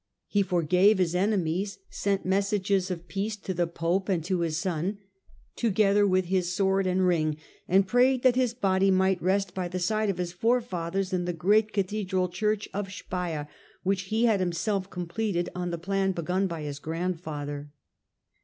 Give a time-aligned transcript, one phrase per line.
[0.25, 4.97] He forgave his enemies, sent messages of peace to the pope and to his son,
[5.55, 9.77] together with his sword and ring, and prayed that his body might rest by the
[9.77, 13.47] side of his forefathers in the great cathedral church of Speier
[13.83, 17.69] which he had himself completed on the plan begun by his grandfather.